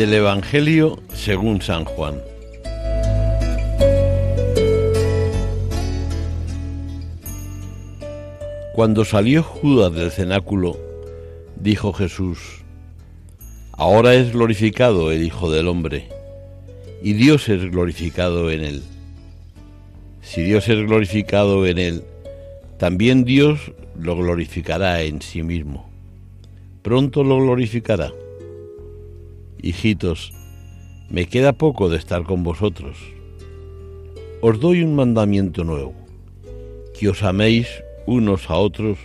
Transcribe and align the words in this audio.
Del 0.00 0.14
Evangelio 0.14 0.98
según 1.12 1.60
San 1.60 1.84
Juan. 1.84 2.22
Cuando 8.72 9.04
salió 9.04 9.42
Judas 9.42 9.92
del 9.92 10.10
cenáculo, 10.10 10.78
dijo 11.56 11.92
Jesús, 11.92 12.38
Ahora 13.72 14.14
es 14.14 14.32
glorificado 14.32 15.12
el 15.12 15.22
Hijo 15.22 15.50
del 15.50 15.68
Hombre, 15.68 16.08
y 17.02 17.12
Dios 17.12 17.50
es 17.50 17.70
glorificado 17.70 18.50
en 18.50 18.62
él. 18.62 18.82
Si 20.22 20.40
Dios 20.40 20.66
es 20.70 20.78
glorificado 20.78 21.66
en 21.66 21.76
él, 21.76 22.04
también 22.78 23.26
Dios 23.26 23.72
lo 23.98 24.16
glorificará 24.16 25.02
en 25.02 25.20
sí 25.20 25.42
mismo. 25.42 25.90
Pronto 26.80 27.22
lo 27.22 27.36
glorificará. 27.36 28.10
Hijitos, 29.62 30.32
me 31.08 31.26
queda 31.26 31.52
poco 31.52 31.88
de 31.88 31.96
estar 31.96 32.24
con 32.24 32.42
vosotros. 32.42 32.96
Os 34.40 34.60
doy 34.60 34.82
un 34.82 34.94
mandamiento 34.94 35.64
nuevo, 35.64 35.94
que 36.98 37.08
os 37.08 37.22
améis 37.22 37.68
unos 38.06 38.48
a 38.48 38.56
otros 38.56 38.98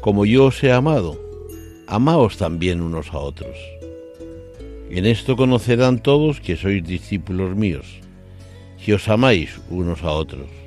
como 0.00 0.26
yo 0.26 0.46
os 0.46 0.62
he 0.64 0.72
amado. 0.72 1.18
Amaos 1.86 2.36
también 2.36 2.80
unos 2.80 3.12
a 3.12 3.18
otros. 3.18 3.56
En 4.90 5.06
esto 5.06 5.36
conocerán 5.36 6.02
todos 6.02 6.40
que 6.40 6.56
sois 6.56 6.82
discípulos 6.84 7.56
míos, 7.56 7.86
si 8.76 8.92
os 8.92 9.08
amáis 9.08 9.60
unos 9.70 10.02
a 10.02 10.10
otros. 10.10 10.61